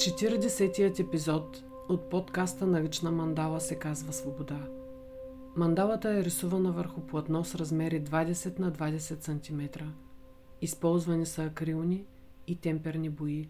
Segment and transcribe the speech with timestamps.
[0.00, 4.68] 40-тият епизод от подкаста на ръчна мандала се казва Свобода.
[5.56, 9.84] Мандалата е рисувана върху платно с размери 20 на 20 см.
[10.60, 12.04] Използвани са акрилни
[12.46, 13.48] и темперни бои.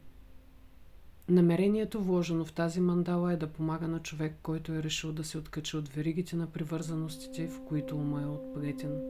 [1.29, 5.39] Намерението, вложено в тази мандала е да помага на човек, който е решил да се
[5.39, 9.01] откачи от веригите на привързаностите, в които ума е отплетен.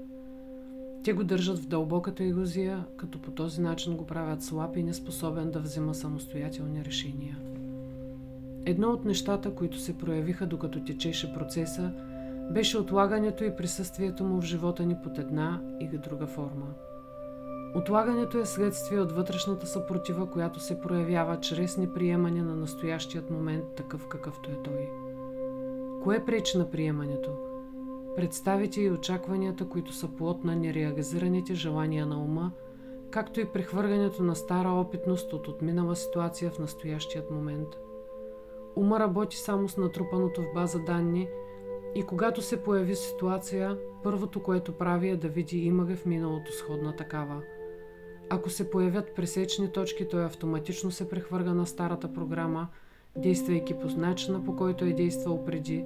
[1.05, 5.51] Те го държат в дълбоката иллюзия, като по този начин го правят слаб и неспособен
[5.51, 7.39] да взима самостоятелни решения.
[8.67, 11.93] Едно от нещата, които се проявиха докато течеше процеса,
[12.51, 16.67] беше отлагането и присъствието му в живота ни под една или друга форма.
[17.75, 24.09] Отлагането е следствие от вътрешната съпротива, която се проявява чрез неприемане на настоящият момент такъв
[24.09, 24.89] какъвто е той.
[26.03, 27.31] Кое пречи на приемането–
[28.17, 32.53] представите и очакванията, които са плод на нереализираните желания на ума,
[33.11, 37.69] както и прехвъргането на стара опитност от отминала ситуация в настоящият момент.
[38.77, 41.29] Ума работи само с натрупаното в база данни
[41.95, 46.53] и когато се появи ситуация, първото, което прави е да види има ли в миналото
[46.53, 47.43] сходна такава.
[48.31, 52.69] Ако се появят пресечни точки, той автоматично се прехвърга на старата програма,
[53.17, 55.85] действайки по начина по който е действал преди,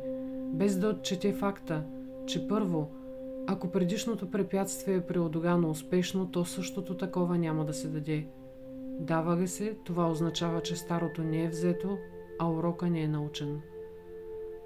[0.53, 1.85] без да отчете факта,
[2.27, 2.91] че първо,
[3.47, 8.27] ако предишното препятствие е преодоляно успешно, то същото такова няма да се даде.
[9.01, 11.99] Дава ли се, това означава, че старото не е взето,
[12.39, 13.61] а урока не е научен.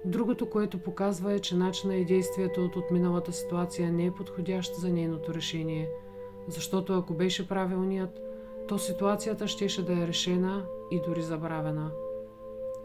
[0.05, 4.89] Другото, което показва е, че начина и действието от отминалата ситуация не е подходящ за
[4.89, 5.89] нейното решение,
[6.47, 8.19] защото ако беше правилният,
[8.67, 11.91] то ситуацията щеше да е решена и дори забравена–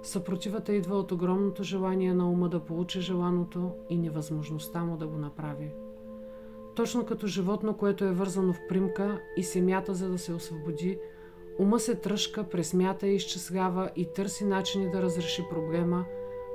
[0.04, 5.16] Съпротивата идва от огромното желание на ума да получи желаното и невъзможността му да го
[5.16, 5.70] направи.
[6.76, 10.98] Точно като животно, което е вързано в примка и се мята за да се освободи,
[11.58, 16.04] ума се тръжка, пресмята и изчислява и търси начини да разреши проблема,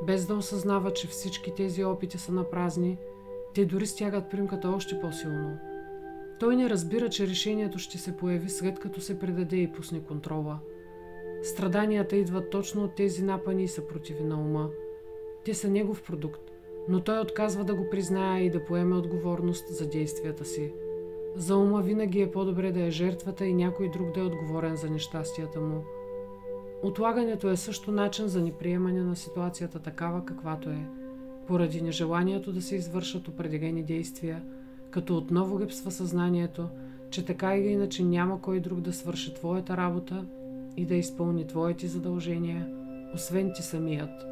[0.07, 2.97] без да осъзнава, че всички тези опити са на празни,
[3.53, 5.57] те дори стягат примката още по-силно.
[6.39, 10.59] Той не разбира, че решението ще се появи след като се предаде и пусне контрола–
[11.43, 14.69] Страданията идват точно от тези напани и съпротиви на ума.
[15.45, 16.41] Те са негов продукт,
[16.89, 20.73] но той отказва да го признае и да поеме отговорност за действията си.
[21.35, 24.89] За ума винаги е по-добре да е жертвата и някой друг да е отговорен за
[24.89, 25.83] нещастията му.
[26.83, 30.87] Отлагането е също начин за неприемане на ситуацията такава каквато е,
[31.47, 34.43] поради нежеланието да се извършат определени действия,
[34.91, 36.69] като отново липсва съзнанието,
[37.09, 40.25] че така или иначе няма кой друг да свърши твоята работа
[40.77, 42.67] и да изпълни твоите задължения,
[43.13, 44.25] освен ти самият.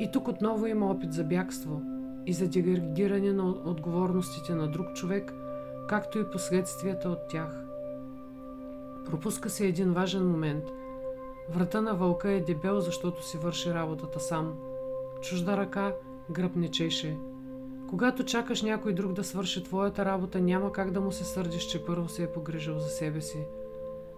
[0.00, 1.82] И тук отново има опит за бягство
[2.26, 5.34] и за делегиране на отговорностите на друг човек,
[5.88, 7.64] както и последствията от тях.
[9.06, 10.64] Пропуска се един важен момент.
[11.50, 14.54] Врата на вълка е дебел, защото си върши работата сам.
[15.22, 15.94] Чужда ръка
[16.30, 17.16] гръб не чеше.
[17.90, 21.84] Когато чакаш някой друг да свърши твоята работа, няма как да му се сърдиш, че
[21.84, 23.38] първо се е погрижил за себе си.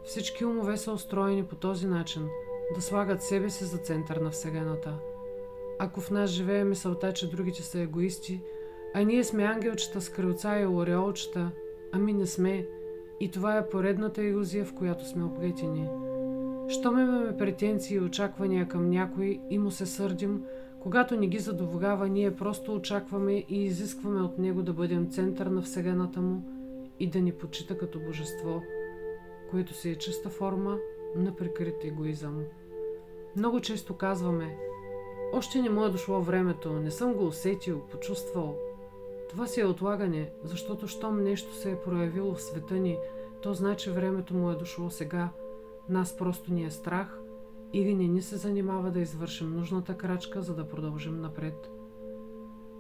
[0.09, 2.29] Всички умове са устроени по този начин
[2.75, 4.99] да слагат себе си за център на Вселената.
[5.79, 8.41] Ако в нас живее мисълта, че другите са егоисти,
[8.95, 11.51] а ние сме ангелчета с крилца и ореолчета,
[11.93, 12.67] ами не сме,
[13.21, 15.89] и това е поредната иллюзия, в която сме оплетени.
[16.69, 20.45] Щом имаме претенции и очаквания към някой и му се сърдим,
[20.81, 25.63] когато не ги задоволява, ние просто очакваме и изискваме от него да бъдем център на
[25.63, 26.43] Вселената му
[27.01, 28.63] и да ни почита като божество–
[29.51, 30.79] което си е чиста форма
[31.17, 32.45] на прикрит егоизъм.
[33.37, 34.59] Много често казваме,
[35.33, 38.59] още не му е дошло времето, не съм го усетил, почувствал.
[39.31, 42.99] Това си е отлагане, защото щом нещо се е проявило в света ни,
[43.43, 45.29] то значи времето му е дошло сега.
[45.89, 47.21] Нас просто ни е страх
[47.73, 51.71] или не ни се занимава да извършим нужната крачка, за да продължим напред.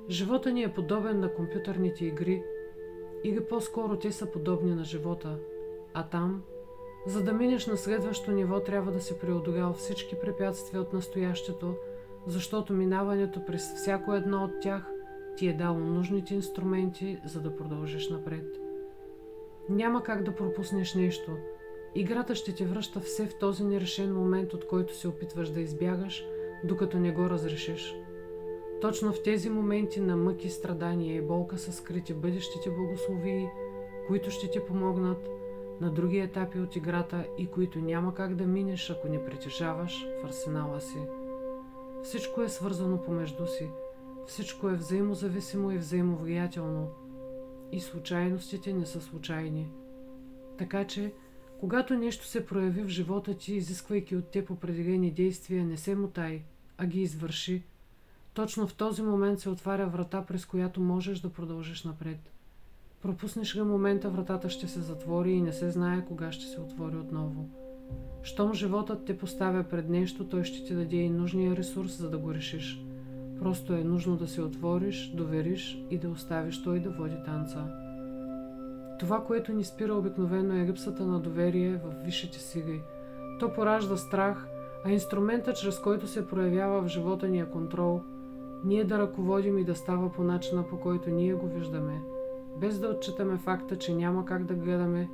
[0.08, 2.42] Живота ни е подобен на компютърните игри,
[3.24, 5.38] или по-скоро те са подобни на живота,
[5.94, 6.42] а там
[7.08, 11.74] за да минеш на следващо ниво, трябва да си преодолял всички препятствия от настоящето,
[12.26, 14.82] защото минаването през всяко едно от тях
[15.36, 18.60] ти е дало нужните инструменти, за да продължиш напред.
[19.68, 21.36] Няма как да пропуснеш нещо.
[21.94, 26.26] Играта ще те връща все в този нерешен момент, от който се опитваш да избягаш,
[26.64, 27.96] докато не го разрешиш.
[28.80, 33.48] Точно в тези моменти на мъки, страдания и болка са скрити бъдещите благословии,
[34.08, 35.28] които ще ти помогнат–
[35.80, 40.26] на други етапи от играта и които няма как да минеш, ако не притежаваш в
[40.26, 40.98] арсенала си.
[42.02, 43.70] Всичко е свързано помежду си,
[44.26, 46.90] всичко е взаимозависимо и взаимовлиятелно.
[47.72, 49.70] И случайностите не са случайни.
[50.58, 51.12] Така че,
[51.60, 56.42] Когато нещо се прояви в живота ти, изисквайки от теб определени действия, не се мутай,
[56.76, 57.62] а ги извърши.
[58.34, 62.32] Точно в този момент се отваря врата, през която можеш да продължиш напред.
[63.02, 66.96] Пропуснеш ли момента, вратата ще се затвори и не се знае кога ще се отвори
[66.96, 67.48] отново.
[68.22, 72.18] Щом животът те поставя пред нещо, той ще ти даде и нужния ресурс, за да
[72.18, 72.84] го решиш.
[73.38, 77.64] Просто е нужно да се отвориш, довериш и да оставиш той да води танца.
[78.98, 82.80] Това, което ни спира обикновено е липсата на доверие в висшите сили.
[83.40, 84.48] То поражда страх,
[84.84, 88.00] а инструментът, чрез който се проявява в живота ни е контрол.
[88.64, 92.00] Ние да ръководим и да става по начина, по който ние го виждаме,
[92.60, 95.08] без да отчитаме факта, че няма как да гледаме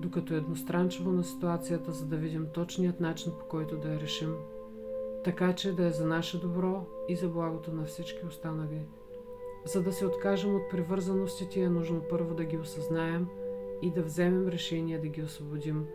[0.00, 4.34] докато е едностранчиво на ситуацията, за да видим точният начин, по който да я решим.
[5.24, 8.80] Така че да е за наше добро и за благото на всички останали.
[9.64, 13.26] За да се откажем от привързаностите е нужно първо да ги осъзнаем
[13.82, 15.86] и да вземем решение да ги освободим,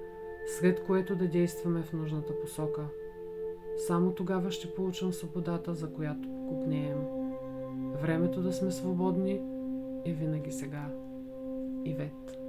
[0.60, 2.86] след което да действаме в нужната посока.
[3.78, 6.98] Само тогава ще получим свободата, за която покупнеем.
[8.02, 9.42] Времето да сме свободни
[10.06, 10.90] е винаги сега.
[11.86, 12.41] Ивет